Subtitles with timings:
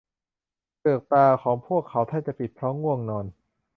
[0.77, 3.25] เปลือกตาของพวกเขาแทบจะปิดเพราะง่วงนอน